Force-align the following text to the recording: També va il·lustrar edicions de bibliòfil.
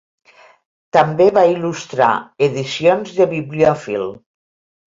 També 0.97 1.27
va 1.35 1.43
il·lustrar 1.51 2.09
edicions 2.49 3.15
de 3.21 3.31
bibliòfil. 3.35 4.11